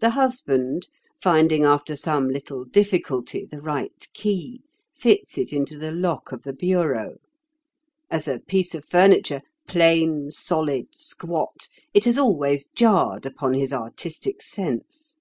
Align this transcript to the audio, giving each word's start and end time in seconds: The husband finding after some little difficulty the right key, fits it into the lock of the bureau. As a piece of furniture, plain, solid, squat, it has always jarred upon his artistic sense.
The 0.00 0.10
husband 0.10 0.88
finding 1.20 1.62
after 1.62 1.94
some 1.94 2.28
little 2.28 2.64
difficulty 2.64 3.44
the 3.46 3.60
right 3.62 4.08
key, 4.12 4.64
fits 4.92 5.38
it 5.38 5.52
into 5.52 5.78
the 5.78 5.92
lock 5.92 6.32
of 6.32 6.42
the 6.42 6.52
bureau. 6.52 7.18
As 8.10 8.26
a 8.26 8.40
piece 8.40 8.74
of 8.74 8.84
furniture, 8.84 9.40
plain, 9.68 10.32
solid, 10.32 10.88
squat, 10.96 11.68
it 11.94 12.06
has 12.06 12.18
always 12.18 12.70
jarred 12.76 13.24
upon 13.24 13.54
his 13.54 13.72
artistic 13.72 14.42
sense. 14.42 15.16